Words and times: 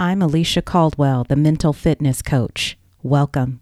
I'm 0.00 0.22
Alicia 0.22 0.62
Caldwell, 0.62 1.24
the 1.24 1.36
mental 1.36 1.74
fitness 1.74 2.22
coach. 2.22 2.78
Welcome. 3.02 3.60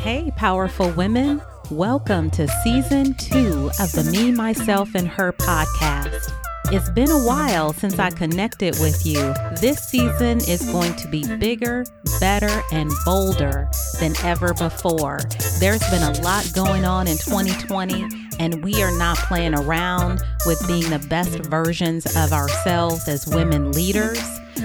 Hey, 0.00 0.32
powerful 0.34 0.90
women. 0.90 1.40
Welcome 1.70 2.28
to 2.30 2.48
season 2.64 3.14
two 3.14 3.70
of 3.78 3.92
the 3.92 4.02
Me, 4.10 4.32
Myself, 4.32 4.96
and 4.96 5.06
Her 5.06 5.32
podcast. 5.32 6.32
It's 6.72 6.90
been 6.90 7.10
a 7.10 7.24
while 7.24 7.72
since 7.72 7.96
I 8.00 8.10
connected 8.10 8.76
with 8.80 9.06
you. 9.06 9.32
This 9.60 9.78
season 9.78 10.38
is 10.38 10.68
going 10.72 10.96
to 10.96 11.06
be 11.06 11.24
bigger, 11.36 11.84
better, 12.18 12.50
and 12.72 12.90
bolder 13.04 13.70
than 14.00 14.14
ever 14.24 14.52
before. 14.52 15.20
There's 15.60 15.88
been 15.90 16.02
a 16.02 16.20
lot 16.22 16.50
going 16.54 16.84
on 16.84 17.06
in 17.06 17.18
2020, 17.18 18.08
and 18.40 18.64
we 18.64 18.82
are 18.82 18.90
not 18.98 19.16
playing 19.16 19.54
around 19.54 20.22
with 20.44 20.60
being 20.66 20.90
the 20.90 20.98
best 21.08 21.38
versions 21.44 22.04
of 22.16 22.32
ourselves 22.32 23.06
as 23.06 23.28
women 23.28 23.70
leaders. 23.70 24.20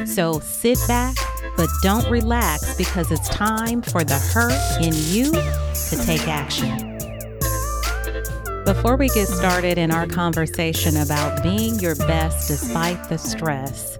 So 0.06 0.40
sit 0.40 0.80
back, 0.88 1.16
but 1.56 1.70
don't 1.84 2.10
relax 2.10 2.76
because 2.78 3.12
it's 3.12 3.30
time 3.30 3.84
for 3.84 4.04
the 4.04 4.18
hurt 4.18 4.82
in 4.84 4.94
you 4.96 5.32
to 5.32 6.06
take 6.06 6.28
action. 6.28 7.11
Before 8.66 8.96
we 8.96 9.10
get 9.10 9.28
started 9.28 9.80
in 9.80 9.90
our 9.90 10.06
conversation 10.06 10.98
about 10.98 11.42
being 11.42 11.80
your 11.80 11.96
best 11.96 12.48
despite 12.48 13.10
the 13.10 13.18
stress, 13.18 13.98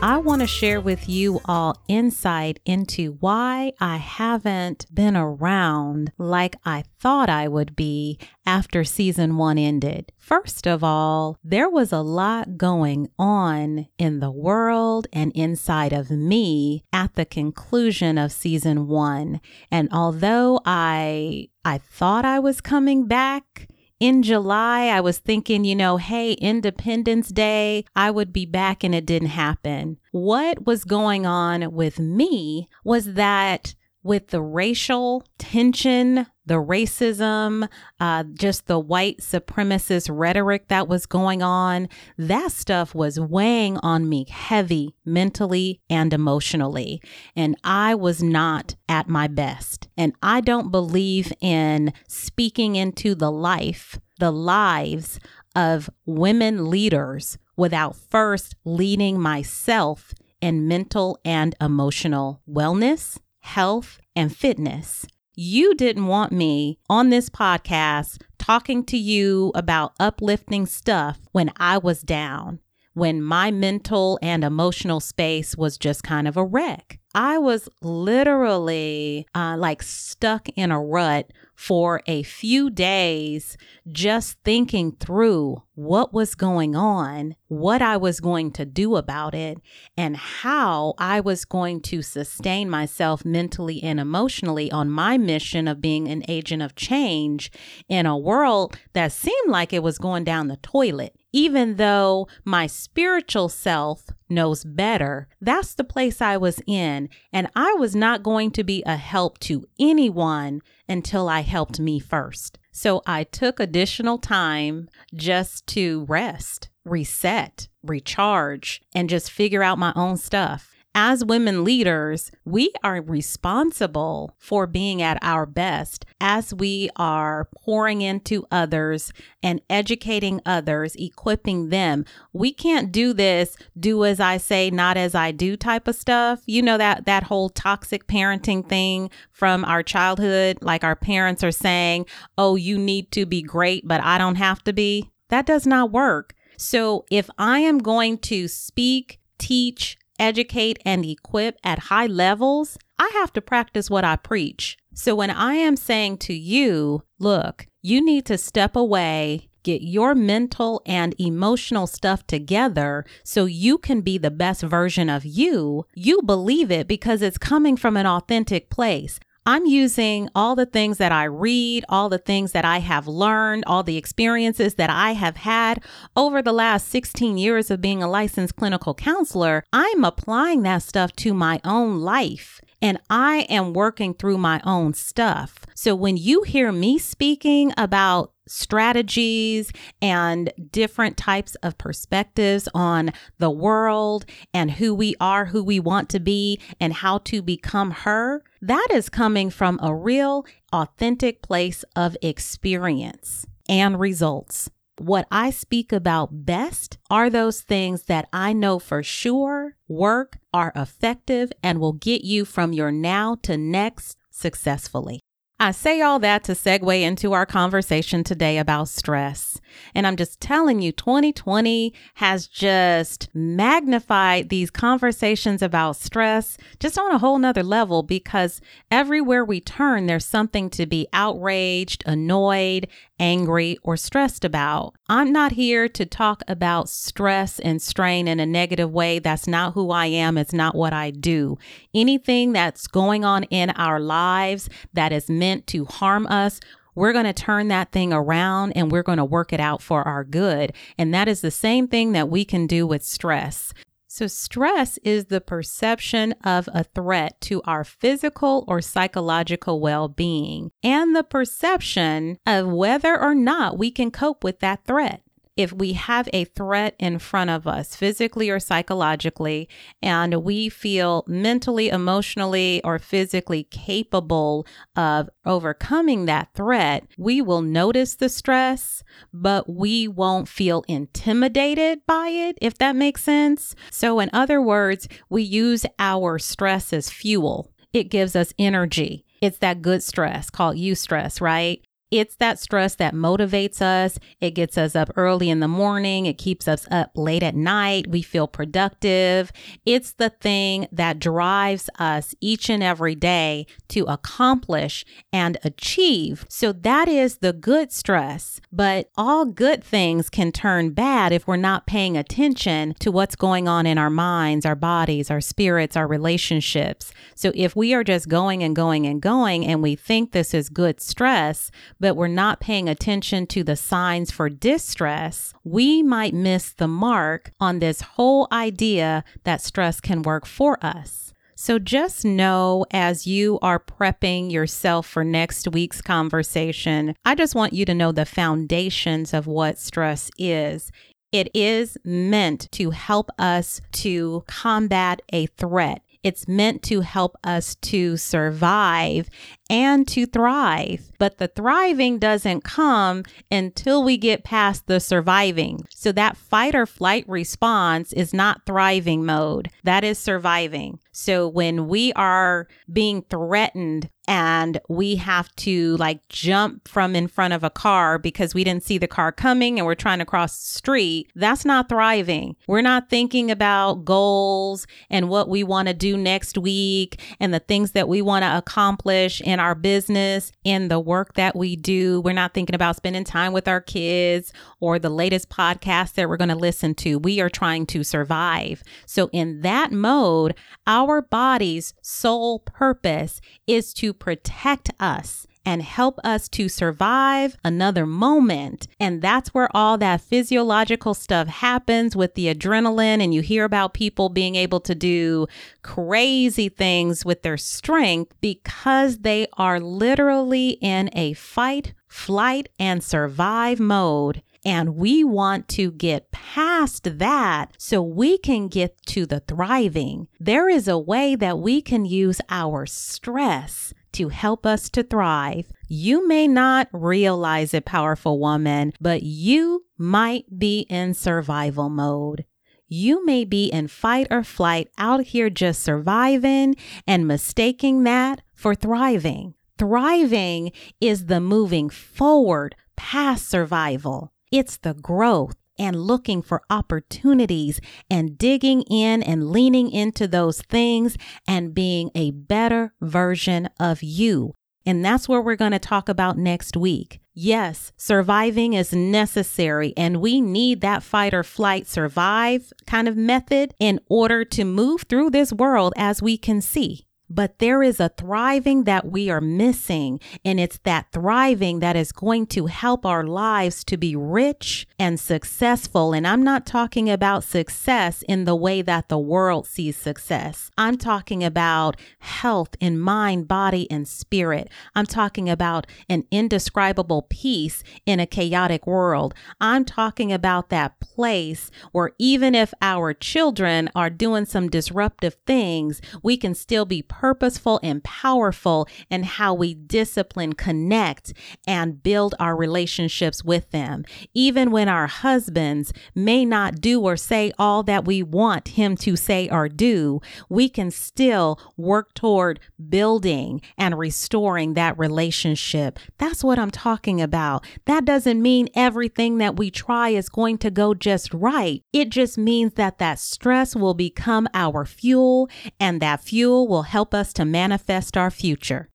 I 0.00 0.18
want 0.18 0.40
to 0.40 0.46
share 0.46 0.80
with 0.80 1.08
you 1.08 1.40
all 1.46 1.82
insight 1.88 2.60
into 2.64 3.16
why 3.18 3.72
I 3.80 3.96
haven't 3.96 4.86
been 4.94 5.16
around 5.16 6.12
like 6.16 6.54
I 6.64 6.84
thought 7.00 7.28
I 7.28 7.48
would 7.48 7.74
be 7.74 8.20
after 8.46 8.84
season 8.84 9.36
one 9.36 9.58
ended. 9.58 10.12
First 10.16 10.68
of 10.68 10.84
all, 10.84 11.36
there 11.42 11.68
was 11.68 11.92
a 11.92 12.00
lot 12.00 12.56
going 12.56 13.08
on 13.18 13.88
in 13.98 14.20
the 14.20 14.30
world 14.30 15.08
and 15.12 15.32
inside 15.32 15.92
of 15.92 16.08
me 16.08 16.84
at 16.92 17.16
the 17.16 17.24
conclusion 17.24 18.16
of 18.16 18.30
season 18.30 18.86
one. 18.86 19.40
And 19.72 19.88
although 19.90 20.60
I 20.64 21.48
I 21.64 21.78
thought 21.78 22.24
I 22.24 22.38
was 22.38 22.60
coming 22.60 23.08
back, 23.08 23.66
in 24.00 24.22
July, 24.22 24.86
I 24.86 25.00
was 25.00 25.18
thinking, 25.18 25.64
you 25.64 25.74
know, 25.74 25.96
hey, 25.96 26.32
Independence 26.34 27.28
Day, 27.28 27.84
I 27.96 28.10
would 28.10 28.32
be 28.32 28.46
back, 28.46 28.84
and 28.84 28.94
it 28.94 29.06
didn't 29.06 29.28
happen. 29.28 29.98
What 30.12 30.66
was 30.66 30.84
going 30.84 31.26
on 31.26 31.72
with 31.72 31.98
me 31.98 32.68
was 32.84 33.14
that 33.14 33.74
with 34.08 34.28
the 34.28 34.40
racial 34.40 35.22
tension, 35.36 36.26
the 36.46 36.54
racism, 36.54 37.68
uh, 38.00 38.24
just 38.32 38.66
the 38.66 38.78
white 38.78 39.18
supremacist 39.18 40.08
rhetoric 40.10 40.68
that 40.68 40.88
was 40.88 41.04
going 41.04 41.42
on, 41.42 41.86
that 42.16 42.50
stuff 42.50 42.94
was 42.94 43.20
weighing 43.20 43.76
on 43.82 44.08
me 44.08 44.24
heavy 44.30 44.94
mentally 45.04 45.82
and 45.90 46.14
emotionally. 46.14 47.02
And 47.36 47.54
I 47.62 47.94
was 47.94 48.22
not 48.22 48.76
at 48.88 49.10
my 49.10 49.28
best. 49.28 49.88
And 49.94 50.14
I 50.22 50.40
don't 50.40 50.72
believe 50.72 51.30
in 51.42 51.92
speaking 52.08 52.76
into 52.76 53.14
the 53.14 53.30
life, 53.30 54.00
the 54.18 54.30
lives 54.30 55.20
of 55.54 55.90
women 56.06 56.70
leaders 56.70 57.36
without 57.58 57.94
first 57.94 58.56
leading 58.64 59.20
myself 59.20 60.14
in 60.40 60.66
mental 60.66 61.18
and 61.26 61.54
emotional 61.60 62.40
wellness 62.48 63.18
health, 63.48 63.98
and 64.14 64.34
fitness. 64.34 65.06
You 65.34 65.74
didn't 65.74 66.06
want 66.06 66.32
me 66.32 66.78
on 66.90 67.08
this 67.08 67.30
podcast 67.30 68.20
talking 68.38 68.84
to 68.84 68.98
you 68.98 69.52
about 69.54 69.94
uplifting 69.98 70.66
stuff 70.66 71.20
when 71.32 71.50
I 71.56 71.78
was 71.78 72.02
down, 72.02 72.58
when 72.92 73.22
my 73.22 73.50
mental 73.50 74.18
and 74.20 74.44
emotional 74.44 75.00
space 75.00 75.56
was 75.56 75.78
just 75.78 76.02
kind 76.02 76.28
of 76.28 76.36
a 76.36 76.44
wreck. 76.44 76.98
I 77.14 77.38
was 77.38 77.68
literally 77.80 79.26
uh, 79.34 79.56
like 79.58 79.82
stuck 79.82 80.48
in 80.50 80.70
a 80.70 80.80
rut 80.80 81.32
for 81.58 82.02
a 82.06 82.22
few 82.22 82.70
days, 82.70 83.56
just 83.90 84.38
thinking 84.44 84.92
through 84.92 85.60
what 85.74 86.14
was 86.14 86.36
going 86.36 86.76
on, 86.76 87.34
what 87.48 87.82
I 87.82 87.96
was 87.96 88.20
going 88.20 88.52
to 88.52 88.64
do 88.64 88.94
about 88.94 89.34
it, 89.34 89.58
and 89.96 90.16
how 90.16 90.94
I 90.98 91.18
was 91.18 91.44
going 91.44 91.80
to 91.80 92.00
sustain 92.00 92.70
myself 92.70 93.24
mentally 93.24 93.82
and 93.82 93.98
emotionally 93.98 94.70
on 94.70 94.88
my 94.88 95.18
mission 95.18 95.66
of 95.66 95.80
being 95.80 96.06
an 96.06 96.22
agent 96.28 96.62
of 96.62 96.76
change 96.76 97.50
in 97.88 98.06
a 98.06 98.16
world 98.16 98.78
that 98.92 99.10
seemed 99.10 99.50
like 99.50 99.72
it 99.72 99.82
was 99.82 99.98
going 99.98 100.22
down 100.22 100.46
the 100.46 100.58
toilet 100.58 101.16
even 101.32 101.76
though 101.76 102.26
my 102.44 102.66
spiritual 102.66 103.48
self 103.48 104.06
knows 104.30 104.64
better, 104.64 105.28
that's 105.40 105.74
the 105.74 105.84
place 105.84 106.20
I 106.20 106.36
was 106.36 106.60
in. 106.66 107.08
And 107.32 107.48
I 107.54 107.74
was 107.74 107.94
not 107.94 108.22
going 108.22 108.50
to 108.52 108.64
be 108.64 108.82
a 108.86 108.96
help 108.96 109.38
to 109.40 109.66
anyone 109.78 110.62
until 110.88 111.28
I 111.28 111.40
helped 111.40 111.78
me 111.78 111.98
first. 111.98 112.58
So 112.72 113.02
I 113.06 113.24
took 113.24 113.60
additional 113.60 114.18
time 114.18 114.88
just 115.14 115.66
to 115.68 116.04
rest, 116.06 116.68
reset, 116.84 117.68
recharge, 117.82 118.80
and 118.94 119.08
just 119.10 119.30
figure 119.30 119.62
out 119.62 119.78
my 119.78 119.92
own 119.96 120.16
stuff 120.16 120.77
as 120.94 121.24
women 121.24 121.64
leaders, 121.64 122.30
we 122.44 122.72
are 122.82 123.00
responsible 123.00 124.34
for 124.38 124.66
being 124.66 125.00
at 125.00 125.18
our 125.22 125.46
best 125.46 126.04
as 126.20 126.52
we 126.52 126.90
are 126.96 127.48
pouring 127.56 128.02
into 128.02 128.46
others 128.50 129.12
and 129.42 129.60
educating 129.70 130.40
others, 130.44 130.96
equipping 130.96 131.68
them. 131.68 132.04
We 132.32 132.52
can't 132.52 132.90
do 132.90 133.12
this 133.12 133.56
do 133.78 134.04
as 134.04 134.18
I 134.18 134.38
say, 134.38 134.70
not 134.70 134.96
as 134.96 135.14
I 135.14 135.30
do 135.30 135.56
type 135.56 135.88
of 135.88 135.94
stuff. 135.94 136.42
You 136.46 136.62
know 136.62 136.78
that 136.78 137.06
that 137.06 137.24
whole 137.24 137.48
toxic 137.48 138.06
parenting 138.06 138.68
thing 138.68 139.10
from 139.30 139.64
our 139.64 139.82
childhood, 139.82 140.58
like 140.62 140.84
our 140.84 140.96
parents 140.96 141.44
are 141.44 141.52
saying, 141.52 142.06
"Oh, 142.36 142.56
you 142.56 142.78
need 142.78 143.12
to 143.12 143.24
be 143.26 143.42
great, 143.42 143.86
but 143.86 144.02
I 144.02 144.18
don't 144.18 144.36
have 144.36 144.64
to 144.64 144.72
be." 144.72 145.10
That 145.28 145.46
does 145.46 145.66
not 145.66 145.92
work. 145.92 146.34
So, 146.56 147.04
if 147.10 147.30
I 147.38 147.60
am 147.60 147.78
going 147.78 148.18
to 148.18 148.48
speak, 148.48 149.20
teach, 149.38 149.96
educate, 150.18 150.78
and 150.84 151.04
equip 151.04 151.58
at 151.62 151.78
high 151.90 152.06
levels, 152.06 152.78
I 152.98 153.10
have 153.14 153.32
to 153.34 153.40
practice 153.40 153.88
what 153.90 154.04
I 154.04 154.16
preach. 154.16 154.76
So 154.94 155.14
when 155.14 155.30
I 155.30 155.54
am 155.54 155.76
saying 155.76 156.18
to 156.18 156.34
you, 156.34 157.02
look, 157.18 157.66
you 157.82 158.04
need 158.04 158.26
to 158.26 158.36
step 158.36 158.74
away, 158.74 159.48
get 159.62 159.82
your 159.82 160.14
mental 160.14 160.82
and 160.86 161.14
emotional 161.18 161.86
stuff 161.86 162.26
together 162.26 163.04
so 163.22 163.44
you 163.44 163.78
can 163.78 164.00
be 164.00 164.18
the 164.18 164.30
best 164.30 164.62
version 164.62 165.08
of 165.08 165.24
you, 165.24 165.84
you 165.94 166.22
believe 166.22 166.70
it 166.70 166.88
because 166.88 167.22
it's 167.22 167.38
coming 167.38 167.76
from 167.76 167.96
an 167.96 168.06
authentic 168.06 168.70
place. 168.70 169.20
I'm 169.48 169.64
using 169.64 170.28
all 170.34 170.54
the 170.56 170.66
things 170.66 170.98
that 170.98 171.10
I 171.10 171.24
read, 171.24 171.86
all 171.88 172.10
the 172.10 172.18
things 172.18 172.52
that 172.52 172.66
I 172.66 172.80
have 172.80 173.08
learned, 173.08 173.64
all 173.66 173.82
the 173.82 173.96
experiences 173.96 174.74
that 174.74 174.90
I 174.90 175.12
have 175.12 175.38
had 175.38 175.82
over 176.14 176.42
the 176.42 176.52
last 176.52 176.88
16 176.88 177.38
years 177.38 177.70
of 177.70 177.80
being 177.80 178.02
a 178.02 178.10
licensed 178.10 178.56
clinical 178.56 178.92
counselor. 178.92 179.64
I'm 179.72 180.04
applying 180.04 180.64
that 180.64 180.82
stuff 180.82 181.14
to 181.14 181.32
my 181.32 181.62
own 181.64 182.00
life 182.00 182.60
and 182.82 183.00
I 183.08 183.46
am 183.48 183.72
working 183.72 184.12
through 184.12 184.36
my 184.36 184.60
own 184.64 184.92
stuff. 184.92 185.60
So 185.74 185.94
when 185.94 186.18
you 186.18 186.42
hear 186.42 186.70
me 186.70 186.98
speaking 186.98 187.72
about 187.78 188.32
strategies 188.46 189.72
and 190.02 190.52
different 190.70 191.16
types 191.16 191.54
of 191.62 191.78
perspectives 191.78 192.68
on 192.74 193.12
the 193.38 193.50
world 193.50 194.26
and 194.52 194.72
who 194.72 194.94
we 194.94 195.14
are, 195.22 195.46
who 195.46 195.64
we 195.64 195.80
want 195.80 196.10
to 196.10 196.20
be, 196.20 196.60
and 196.78 196.92
how 196.92 197.16
to 197.18 197.40
become 197.40 197.92
her, 197.92 198.42
that 198.60 198.88
is 198.92 199.08
coming 199.08 199.50
from 199.50 199.78
a 199.82 199.94
real, 199.94 200.44
authentic 200.72 201.42
place 201.42 201.84
of 201.94 202.16
experience 202.22 203.46
and 203.68 204.00
results. 204.00 204.70
What 204.98 205.28
I 205.30 205.50
speak 205.50 205.92
about 205.92 206.44
best 206.44 206.98
are 207.08 207.30
those 207.30 207.60
things 207.60 208.04
that 208.04 208.28
I 208.32 208.52
know 208.52 208.78
for 208.78 209.02
sure 209.02 209.76
work, 209.86 210.38
are 210.52 210.72
effective, 210.74 211.52
and 211.62 211.78
will 211.78 211.92
get 211.92 212.24
you 212.24 212.44
from 212.44 212.72
your 212.72 212.90
now 212.90 213.36
to 213.42 213.56
next 213.56 214.16
successfully. 214.30 215.20
I 215.60 215.72
say 215.72 216.00
all 216.00 216.20
that 216.20 216.44
to 216.44 216.52
segue 216.52 217.02
into 217.02 217.32
our 217.32 217.44
conversation 217.44 218.22
today 218.22 218.58
about 218.58 218.88
stress. 218.88 219.60
And 219.92 220.06
I'm 220.06 220.14
just 220.14 220.40
telling 220.40 220.80
you, 220.80 220.92
2020 220.92 221.92
has 222.14 222.46
just 222.46 223.28
magnified 223.34 224.50
these 224.50 224.70
conversations 224.70 225.60
about 225.60 225.96
stress 225.96 226.58
just 226.78 226.96
on 226.96 227.10
a 227.10 227.18
whole 227.18 227.38
nother 227.38 227.64
level 227.64 228.04
because 228.04 228.60
everywhere 228.90 229.44
we 229.44 229.60
turn, 229.60 230.06
there's 230.06 230.24
something 230.24 230.70
to 230.70 230.86
be 230.86 231.08
outraged, 231.12 232.04
annoyed, 232.06 232.86
angry, 233.18 233.78
or 233.82 233.96
stressed 233.96 234.44
about. 234.44 234.94
I'm 235.08 235.32
not 235.32 235.52
here 235.52 235.88
to 235.88 236.06
talk 236.06 236.42
about 236.46 236.88
stress 236.88 237.58
and 237.58 237.82
strain 237.82 238.28
in 238.28 238.38
a 238.38 238.46
negative 238.46 238.92
way. 238.92 239.18
That's 239.18 239.48
not 239.48 239.74
who 239.74 239.90
I 239.90 240.06
am. 240.06 240.38
It's 240.38 240.52
not 240.52 240.76
what 240.76 240.92
I 240.92 241.10
do. 241.10 241.58
Anything 241.94 242.52
that's 242.52 242.86
going 242.86 243.24
on 243.24 243.42
in 243.44 243.70
our 243.70 243.98
lives 243.98 244.68
that 244.92 245.12
is 245.12 245.28
meant 245.28 245.47
to 245.68 245.84
harm 245.84 246.26
us, 246.26 246.60
we're 246.94 247.12
going 247.12 247.26
to 247.26 247.32
turn 247.32 247.68
that 247.68 247.92
thing 247.92 248.12
around 248.12 248.72
and 248.72 248.90
we're 248.90 249.04
going 249.04 249.18
to 249.18 249.24
work 249.24 249.52
it 249.52 249.60
out 249.60 249.80
for 249.80 250.02
our 250.02 250.24
good. 250.24 250.72
And 250.98 251.14
that 251.14 251.28
is 251.28 251.40
the 251.40 251.50
same 251.50 251.86
thing 251.86 252.12
that 252.12 252.28
we 252.28 252.44
can 252.44 252.66
do 252.66 252.86
with 252.86 253.04
stress. 253.04 253.72
So, 254.10 254.26
stress 254.26 254.98
is 255.04 255.26
the 255.26 255.40
perception 255.40 256.32
of 256.42 256.68
a 256.72 256.82
threat 256.82 257.40
to 257.42 257.62
our 257.62 257.84
physical 257.84 258.64
or 258.66 258.80
psychological 258.80 259.80
well 259.80 260.08
being 260.08 260.72
and 260.82 261.14
the 261.14 261.22
perception 261.22 262.38
of 262.46 262.66
whether 262.66 263.20
or 263.20 263.34
not 263.34 263.78
we 263.78 263.90
can 263.90 264.10
cope 264.10 264.42
with 264.42 264.60
that 264.60 264.84
threat 264.84 265.22
if 265.58 265.72
we 265.72 265.94
have 265.94 266.28
a 266.32 266.44
threat 266.44 266.94
in 267.00 267.18
front 267.18 267.50
of 267.50 267.66
us, 267.66 267.96
physically 267.96 268.48
or 268.48 268.60
psychologically, 268.60 269.68
and 270.00 270.44
we 270.44 270.68
feel 270.68 271.24
mentally, 271.26 271.88
emotionally, 271.88 272.80
or 272.84 273.00
physically 273.00 273.64
capable 273.64 274.64
of 274.94 275.28
overcoming 275.44 276.26
that 276.26 276.48
threat, 276.54 277.08
we 277.18 277.42
will 277.42 277.60
notice 277.60 278.14
the 278.14 278.28
stress, 278.28 279.02
but 279.32 279.68
we 279.68 280.06
won't 280.06 280.48
feel 280.48 280.84
intimidated 280.86 282.02
by 282.06 282.28
it, 282.28 282.56
if 282.62 282.78
that 282.78 282.94
makes 282.94 283.24
sense. 283.24 283.74
So, 283.90 284.20
in 284.20 284.30
other 284.32 284.62
words, 284.62 285.08
we 285.28 285.42
use 285.42 285.84
our 285.98 286.38
stress 286.38 286.92
as 286.92 287.10
fuel, 287.10 287.72
it 287.92 288.04
gives 288.04 288.36
us 288.36 288.54
energy. 288.60 289.24
It's 289.40 289.58
that 289.58 289.82
good 289.82 290.02
stress 290.02 290.50
called 290.50 290.76
eustress, 290.76 291.40
right? 291.40 291.84
It's 292.10 292.36
that 292.36 292.58
stress 292.58 292.94
that 292.96 293.14
motivates 293.14 293.82
us. 293.82 294.18
It 294.40 294.52
gets 294.52 294.78
us 294.78 294.96
up 294.96 295.10
early 295.16 295.50
in 295.50 295.60
the 295.60 295.68
morning. 295.68 296.26
It 296.26 296.38
keeps 296.38 296.66
us 296.66 296.86
up 296.90 297.10
late 297.14 297.42
at 297.42 297.54
night. 297.54 298.06
We 298.08 298.22
feel 298.22 298.48
productive. 298.48 299.52
It's 299.84 300.12
the 300.12 300.30
thing 300.30 300.88
that 300.90 301.18
drives 301.18 301.90
us 301.98 302.34
each 302.40 302.70
and 302.70 302.82
every 302.82 303.14
day 303.14 303.66
to 303.88 304.04
accomplish 304.04 305.04
and 305.32 305.58
achieve. 305.64 306.46
So 306.48 306.72
that 306.72 307.08
is 307.08 307.38
the 307.38 307.52
good 307.52 307.92
stress. 307.92 308.60
But 308.72 309.10
all 309.16 309.44
good 309.44 309.84
things 309.84 310.30
can 310.30 310.52
turn 310.52 310.90
bad 310.90 311.32
if 311.32 311.46
we're 311.46 311.56
not 311.56 311.86
paying 311.86 312.16
attention 312.16 312.94
to 313.00 313.12
what's 313.12 313.36
going 313.36 313.68
on 313.68 313.86
in 313.86 313.98
our 313.98 314.10
minds, 314.10 314.64
our 314.64 314.74
bodies, 314.74 315.30
our 315.30 315.40
spirits, 315.40 315.96
our 315.96 316.06
relationships. 316.06 317.12
So 317.34 317.52
if 317.54 317.76
we 317.76 317.92
are 317.94 318.04
just 318.04 318.28
going 318.28 318.62
and 318.62 318.74
going 318.74 319.06
and 319.06 319.20
going 319.20 319.66
and 319.66 319.82
we 319.82 319.94
think 319.94 320.32
this 320.32 320.54
is 320.54 320.68
good 320.68 321.00
stress, 321.00 321.70
but 322.00 322.14
we're 322.14 322.28
not 322.28 322.60
paying 322.60 322.88
attention 322.88 323.46
to 323.48 323.64
the 323.64 323.76
signs 323.76 324.30
for 324.30 324.48
distress, 324.48 325.52
we 325.64 326.02
might 326.02 326.34
miss 326.34 326.72
the 326.72 326.88
mark 326.88 327.52
on 327.60 327.78
this 327.78 328.00
whole 328.00 328.48
idea 328.52 329.24
that 329.44 329.60
stress 329.60 330.00
can 330.00 330.22
work 330.22 330.46
for 330.46 330.78
us. 330.84 331.32
So 331.60 331.80
just 331.80 332.24
know 332.24 332.86
as 332.92 333.26
you 333.26 333.58
are 333.62 333.80
prepping 333.80 334.52
yourself 334.52 335.08
for 335.08 335.24
next 335.24 335.66
week's 335.66 336.00
conversation, 336.00 337.16
I 337.24 337.34
just 337.34 337.56
want 337.56 337.72
you 337.72 337.84
to 337.84 337.94
know 337.94 338.12
the 338.12 338.24
foundations 338.24 339.34
of 339.34 339.48
what 339.48 339.76
stress 339.76 340.30
is. 340.38 340.92
It 341.32 341.50
is 341.54 341.98
meant 342.04 342.70
to 342.72 342.90
help 342.90 343.28
us 343.40 343.80
to 343.92 344.44
combat 344.46 345.20
a 345.32 345.46
threat. 345.46 346.02
It's 346.28 346.46
meant 346.46 346.82
to 346.82 347.00
help 347.00 347.38
us 347.42 347.74
to 347.76 348.18
survive 348.18 349.30
and 349.70 350.06
to 350.08 350.26
thrive. 350.26 351.10
But 351.18 351.38
the 351.38 351.48
thriving 351.48 352.18
doesn't 352.18 352.64
come 352.64 353.22
until 353.50 354.04
we 354.04 354.18
get 354.18 354.44
past 354.44 354.86
the 354.88 355.00
surviving. 355.00 355.86
So 355.88 356.12
that 356.12 356.36
fight 356.36 356.74
or 356.74 356.84
flight 356.84 357.24
response 357.26 358.12
is 358.12 358.34
not 358.34 358.66
thriving 358.66 359.24
mode, 359.24 359.70
that 359.84 360.04
is 360.04 360.18
surviving. 360.18 360.98
So 361.18 361.48
when 361.48 361.88
we 361.88 362.12
are 362.12 362.68
being 362.92 363.22
threatened 363.22 364.08
and 364.28 364.78
we 364.90 365.16
have 365.16 365.52
to 365.56 365.96
like 365.96 366.28
jump 366.28 366.86
from 366.86 367.16
in 367.16 367.26
front 367.26 367.54
of 367.54 367.64
a 367.64 367.70
car 367.70 368.18
because 368.18 368.54
we 368.54 368.62
didn't 368.62 368.84
see 368.84 368.98
the 368.98 369.08
car 369.08 369.32
coming 369.32 369.78
and 369.78 369.86
we're 369.86 369.94
trying 369.94 370.18
to 370.18 370.26
cross 370.26 370.52
the 370.58 370.78
street, 370.78 371.32
that's 371.34 371.64
not 371.64 371.88
thriving. 371.88 372.54
We're 372.66 372.82
not 372.82 373.08
thinking 373.08 373.50
about 373.50 374.04
goals 374.04 374.86
and 375.08 375.30
what 375.30 375.48
we 375.48 375.64
want 375.64 375.88
to 375.88 375.94
do 375.94 376.18
next 376.18 376.58
week 376.58 377.20
and 377.40 377.54
the 377.54 377.58
things 377.58 377.92
that 377.92 378.06
we 378.06 378.20
want 378.20 378.42
to 378.42 378.58
accomplish 378.58 379.40
in 379.40 379.58
our 379.60 379.74
business, 379.74 380.52
in 380.62 380.88
the 380.88 381.00
work 381.00 381.32
that 381.34 381.56
we 381.56 381.74
do. 381.74 382.20
We're 382.20 382.34
not 382.34 382.52
thinking 382.52 382.74
about 382.74 382.96
spending 382.96 383.24
time 383.24 383.54
with 383.54 383.66
our 383.66 383.80
kids 383.80 384.52
or 384.80 384.98
the 384.98 385.08
latest 385.08 385.48
podcast 385.48 386.14
that 386.14 386.28
we're 386.28 386.36
going 386.36 386.48
to 386.50 386.54
listen 386.54 386.94
to. 386.96 387.18
We 387.18 387.40
are 387.40 387.48
trying 387.48 387.86
to 387.86 388.04
survive. 388.04 388.82
So, 389.06 389.30
in 389.32 389.62
that 389.62 389.90
mode, 389.90 390.54
our 390.86 391.07
body's 391.22 391.94
sole 392.02 392.58
purpose 392.60 393.40
is 393.66 393.92
to 393.94 394.12
protect 394.12 394.90
us 395.00 395.46
and 395.68 395.82
help 395.82 396.18
us 396.24 396.48
to 396.48 396.66
survive 396.66 397.54
another 397.62 398.06
moment. 398.06 398.88
And 398.98 399.20
that's 399.20 399.52
where 399.52 399.68
all 399.76 399.98
that 399.98 400.22
physiological 400.22 401.12
stuff 401.12 401.46
happens 401.46 402.16
with 402.16 402.34
the 402.34 402.46
adrenaline. 402.54 403.22
And 403.22 403.34
you 403.34 403.42
hear 403.42 403.64
about 403.64 403.92
people 403.92 404.30
being 404.30 404.54
able 404.54 404.80
to 404.80 404.94
do 404.94 405.46
crazy 405.82 406.70
things 406.70 407.24
with 407.24 407.42
their 407.42 407.58
strength 407.58 408.34
because 408.40 409.18
they 409.18 409.46
are 409.58 409.78
literally 409.78 410.70
in 410.80 411.10
a 411.12 411.34
fight, 411.34 411.92
flight, 412.06 412.70
and 412.78 413.04
survive 413.04 413.78
mode. 413.78 414.42
And 414.64 414.96
we 414.96 415.24
want 415.24 415.68
to 415.68 415.92
get 415.92 416.30
past 416.32 417.18
that 417.18 417.72
so 417.78 418.02
we 418.02 418.38
can 418.38 418.68
get 418.68 419.00
to 419.06 419.24
the 419.26 419.40
thriving. 419.40 420.28
There 420.40 420.68
is 420.68 420.88
a 420.88 420.98
way 420.98 421.36
that 421.36 421.58
we 421.58 421.80
can 421.80 422.04
use 422.04 422.40
our 422.50 422.84
stress 422.86 423.94
to 424.12 424.28
help 424.28 424.66
us 424.66 424.88
to 424.90 425.02
thrive. 425.02 425.66
You 425.86 426.26
may 426.26 426.48
not 426.48 426.88
realize 426.92 427.72
it, 427.72 427.84
powerful 427.84 428.38
woman, 428.40 428.92
but 429.00 429.22
you 429.22 429.84
might 429.96 430.58
be 430.58 430.80
in 430.88 431.14
survival 431.14 431.88
mode. 431.88 432.44
You 432.88 433.24
may 433.24 433.44
be 433.44 433.66
in 433.66 433.88
fight 433.88 434.28
or 434.30 434.42
flight 434.42 434.88
out 434.96 435.24
here 435.24 435.50
just 435.50 435.82
surviving 435.82 436.74
and 437.06 437.28
mistaking 437.28 438.04
that 438.04 438.40
for 438.54 438.74
thriving. 438.74 439.54
Thriving 439.76 440.72
is 441.00 441.26
the 441.26 441.40
moving 441.40 441.90
forward 441.90 442.74
past 442.96 443.48
survival. 443.48 444.32
It's 444.50 444.76
the 444.76 444.94
growth 444.94 445.56
and 445.78 445.96
looking 445.96 446.42
for 446.42 446.62
opportunities 446.70 447.80
and 448.10 448.36
digging 448.36 448.82
in 448.82 449.22
and 449.22 449.50
leaning 449.50 449.90
into 449.90 450.26
those 450.26 450.62
things 450.62 451.16
and 451.46 451.74
being 451.74 452.10
a 452.14 452.32
better 452.32 452.94
version 453.00 453.68
of 453.78 454.02
you. 454.02 454.54
And 454.84 455.04
that's 455.04 455.28
where 455.28 455.42
we're 455.42 455.56
going 455.56 455.72
to 455.72 455.78
talk 455.78 456.08
about 456.08 456.38
next 456.38 456.76
week. 456.76 457.20
Yes, 457.34 457.92
surviving 457.96 458.72
is 458.72 458.92
necessary, 458.92 459.92
and 459.96 460.20
we 460.20 460.40
need 460.40 460.80
that 460.80 461.02
fight 461.02 461.34
or 461.34 461.44
flight 461.44 461.86
survive 461.86 462.72
kind 462.86 463.06
of 463.06 463.16
method 463.16 463.74
in 463.78 464.00
order 464.08 464.44
to 464.46 464.64
move 464.64 465.02
through 465.02 465.30
this 465.30 465.52
world 465.52 465.92
as 465.96 466.22
we 466.22 466.36
can 466.36 466.60
see. 466.60 467.06
But 467.30 467.58
there 467.58 467.82
is 467.82 468.00
a 468.00 468.08
thriving 468.08 468.84
that 468.84 469.10
we 469.10 469.28
are 469.28 469.40
missing, 469.40 470.20
and 470.44 470.58
it's 470.58 470.78
that 470.84 471.12
thriving 471.12 471.80
that 471.80 471.96
is 471.96 472.12
going 472.12 472.46
to 472.48 472.66
help 472.66 473.04
our 473.04 473.24
lives 473.24 473.84
to 473.84 473.96
be 473.96 474.16
rich 474.16 474.86
and 474.98 475.20
successful. 475.20 476.12
And 476.12 476.26
I'm 476.26 476.42
not 476.42 476.64
talking 476.64 477.10
about 477.10 477.44
success 477.44 478.22
in 478.28 478.44
the 478.44 478.56
way 478.56 478.82
that 478.82 479.08
the 479.08 479.18
world 479.18 479.66
sees 479.66 479.96
success. 479.96 480.70
I'm 480.78 480.96
talking 480.96 481.44
about 481.44 481.96
health 482.20 482.76
in 482.80 482.98
mind, 482.98 483.48
body, 483.48 483.90
and 483.90 484.08
spirit. 484.08 484.68
I'm 484.94 485.06
talking 485.06 485.50
about 485.50 485.86
an 486.08 486.24
indescribable 486.30 487.26
peace 487.28 487.82
in 488.06 488.20
a 488.20 488.26
chaotic 488.26 488.86
world. 488.86 489.34
I'm 489.60 489.84
talking 489.84 490.32
about 490.32 490.70
that 490.70 490.98
place 491.00 491.70
where 491.92 492.12
even 492.18 492.54
if 492.54 492.72
our 492.80 493.12
children 493.12 493.90
are 493.94 494.10
doing 494.10 494.46
some 494.46 494.68
disruptive 494.68 495.36
things, 495.46 496.00
we 496.22 496.36
can 496.36 496.54
still 496.54 496.84
be 496.84 497.02
purposeful 497.18 497.80
and 497.82 498.04
powerful 498.04 498.86
in 499.10 499.24
how 499.24 499.52
we 499.52 499.74
discipline, 499.74 500.52
connect, 500.52 501.32
and 501.66 502.00
build 502.00 502.32
our 502.38 502.54
relationships 502.54 503.42
with 503.42 503.68
them. 503.72 504.04
Even 504.34 504.70
when 504.70 504.88
our 504.88 505.08
husbands 505.08 505.92
may 506.14 506.44
not 506.44 506.80
do 506.80 507.00
or 507.00 507.16
say 507.16 507.50
all 507.58 507.82
that 507.82 508.04
we 508.04 508.22
want 508.22 508.68
him 508.68 508.96
to 508.96 509.16
say 509.16 509.48
or 509.48 509.68
do, 509.68 510.20
we 510.48 510.68
can 510.68 510.92
still 510.92 511.58
work 511.76 512.14
toward 512.14 512.60
building 512.88 513.60
and 513.76 513.98
restoring 513.98 514.74
that 514.74 514.96
relationship. 514.96 515.98
That's 516.18 516.44
what 516.44 516.58
I'm 516.60 516.70
talking 516.70 517.20
about. 517.20 517.66
That 517.86 518.04
doesn't 518.04 518.40
mean 518.40 518.68
everything 518.76 519.38
that 519.38 519.56
we 519.56 519.72
try 519.72 520.10
is 520.10 520.28
going 520.28 520.58
to 520.58 520.70
go 520.70 520.94
just 520.94 521.34
right. 521.34 521.82
It 521.92 522.10
just 522.10 522.38
means 522.38 522.74
that 522.74 522.98
that 522.98 523.18
stress 523.18 523.74
will 523.74 523.94
become 523.94 524.46
our 524.54 524.84
fuel 524.84 525.48
and 525.80 526.00
that 526.00 526.20
fuel 526.20 526.68
will 526.68 526.82
help 526.82 527.07
help 527.08 527.14
us 527.26 527.32
to 527.32 527.44
manifest 527.44 528.18
our 528.18 528.30
future. 528.30 528.90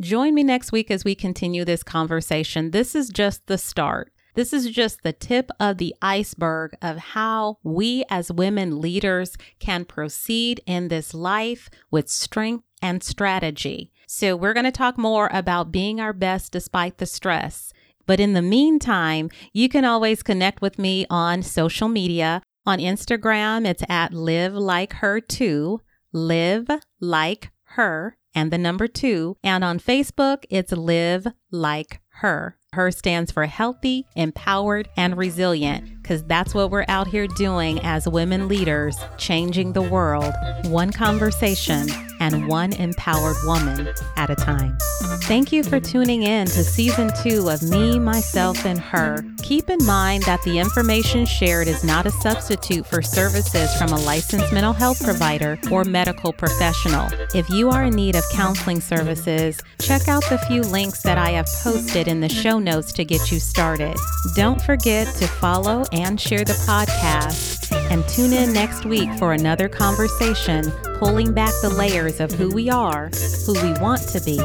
Join 0.00 0.34
me 0.34 0.44
next 0.44 0.70
week 0.70 0.88
as 0.88 1.04
we 1.04 1.16
continue 1.16 1.64
this 1.64 1.82
conversation. 1.82 2.70
This 2.70 2.94
is 2.94 3.08
just 3.08 3.46
the 3.46 3.58
start. 3.58 4.12
This 4.34 4.52
is 4.52 4.70
just 4.70 5.02
the 5.02 5.12
tip 5.12 5.50
of 5.58 5.78
the 5.78 5.96
iceberg 6.00 6.76
of 6.80 6.98
how 6.98 7.58
we 7.64 8.04
as 8.08 8.30
women 8.30 8.80
leaders 8.80 9.36
can 9.58 9.84
proceed 9.84 10.60
in 10.64 10.88
this 10.88 11.12
life 11.12 11.68
with 11.90 12.08
strength 12.08 12.64
and 12.80 13.02
strategy. 13.02 13.90
So, 14.06 14.36
we're 14.36 14.54
going 14.54 14.64
to 14.64 14.70
talk 14.70 14.96
more 14.96 15.28
about 15.32 15.72
being 15.72 16.00
our 16.00 16.12
best 16.12 16.52
despite 16.52 16.98
the 16.98 17.06
stress. 17.06 17.72
But 18.06 18.20
in 18.20 18.32
the 18.32 18.42
meantime, 18.42 19.28
you 19.52 19.68
can 19.68 19.84
always 19.84 20.22
connect 20.22 20.62
with 20.62 20.78
me 20.78 21.06
on 21.10 21.42
social 21.42 21.88
media. 21.88 22.42
On 22.64 22.78
Instagram, 22.78 23.66
it's 23.66 23.82
at 23.88 24.14
live 24.14 24.54
like 24.54 24.92
her 24.94 25.20
too, 25.20 25.80
live 26.12 26.68
like 27.00 27.50
her, 27.64 28.16
and 28.34 28.50
the 28.50 28.58
number 28.58 28.86
two. 28.86 29.36
And 29.42 29.64
on 29.64 29.78
Facebook, 29.78 30.44
it's 30.50 30.72
live 30.72 31.26
like 31.50 32.00
her. 32.16 32.58
Her 32.72 32.90
stands 32.90 33.30
for 33.30 33.46
healthy, 33.46 34.06
empowered, 34.16 34.88
and 34.96 35.16
resilient, 35.16 36.02
because 36.02 36.24
that's 36.24 36.54
what 36.54 36.70
we're 36.70 36.86
out 36.88 37.08
here 37.08 37.26
doing 37.26 37.80
as 37.80 38.08
women 38.08 38.48
leaders, 38.48 38.96
changing 39.18 39.72
the 39.72 39.82
world, 39.82 40.32
one 40.64 40.92
conversation 40.92 41.88
and 42.22 42.46
one 42.46 42.72
empowered 42.74 43.36
woman 43.44 43.88
at 44.16 44.30
a 44.30 44.36
time. 44.36 44.78
Thank 45.24 45.50
you 45.52 45.64
for 45.64 45.80
tuning 45.80 46.22
in 46.22 46.46
to 46.46 46.62
season 46.62 47.10
two 47.22 47.48
of 47.48 47.62
Me, 47.62 47.98
Myself, 47.98 48.64
and 48.64 48.78
Her. 48.78 49.24
Keep 49.42 49.68
in 49.70 49.84
mind 49.84 50.22
that 50.22 50.40
the 50.42 50.58
information 50.60 51.26
shared 51.26 51.66
is 51.66 51.82
not 51.82 52.06
a 52.06 52.10
substitute 52.10 52.86
for 52.86 53.02
services 53.02 53.74
from 53.74 53.90
a 53.90 53.98
licensed 54.00 54.52
mental 54.52 54.72
health 54.72 55.02
provider 55.02 55.58
or 55.70 55.84
medical 55.84 56.32
professional. 56.32 57.08
If 57.34 57.50
you 57.50 57.70
are 57.70 57.84
in 57.84 57.94
need 57.94 58.14
of 58.14 58.24
counseling 58.32 58.80
services, 58.80 59.60
check 59.80 60.06
out 60.06 60.22
the 60.28 60.38
few 60.46 60.62
links 60.62 61.02
that 61.02 61.18
I 61.18 61.30
have 61.30 61.46
posted 61.62 62.06
in 62.06 62.20
the 62.20 62.28
show 62.28 62.60
notes 62.60 62.92
to 62.92 63.04
get 63.04 63.32
you 63.32 63.40
started. 63.40 63.96
Don't 64.36 64.62
forget 64.62 65.12
to 65.16 65.26
follow 65.26 65.84
and 65.92 66.20
share 66.20 66.44
the 66.44 66.52
podcast 66.66 67.51
and 67.92 68.08
tune 68.08 68.32
in 68.32 68.54
next 68.54 68.86
week 68.86 69.10
for 69.18 69.34
another 69.34 69.68
conversation 69.68 70.70
pulling 70.98 71.30
back 71.34 71.52
the 71.60 71.68
layers 71.68 72.20
of 72.20 72.32
who 72.32 72.50
we 72.50 72.70
are, 72.70 73.10
who 73.44 73.52
we 73.52 73.72
want 73.80 74.00
to 74.00 74.18
be, 74.20 74.40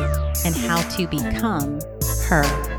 and 0.45 0.53
how 0.53 0.81
to 0.89 1.07
become 1.07 1.79
her. 2.27 2.76